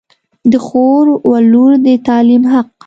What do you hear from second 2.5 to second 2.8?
حق